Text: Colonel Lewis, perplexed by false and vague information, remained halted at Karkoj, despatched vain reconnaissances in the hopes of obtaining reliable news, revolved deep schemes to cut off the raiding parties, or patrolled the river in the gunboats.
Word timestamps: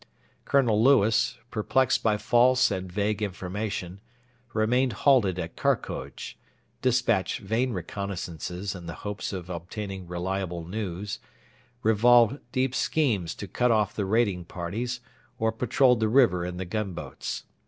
Colonel 0.45 0.83
Lewis, 0.83 1.37
perplexed 1.51 2.01
by 2.01 2.17
false 2.17 2.71
and 2.71 2.91
vague 2.91 3.21
information, 3.21 4.01
remained 4.51 4.93
halted 5.05 5.37
at 5.37 5.55
Karkoj, 5.55 6.33
despatched 6.81 7.41
vain 7.41 7.71
reconnaissances 7.71 8.73
in 8.75 8.87
the 8.87 8.95
hopes 9.05 9.31
of 9.31 9.47
obtaining 9.51 10.07
reliable 10.07 10.65
news, 10.65 11.19
revolved 11.83 12.39
deep 12.51 12.73
schemes 12.73 13.35
to 13.35 13.47
cut 13.47 13.69
off 13.69 13.93
the 13.95 14.05
raiding 14.05 14.43
parties, 14.43 15.01
or 15.37 15.51
patrolled 15.51 15.99
the 15.99 16.09
river 16.09 16.47
in 16.47 16.57
the 16.57 16.65
gunboats. 16.65 17.43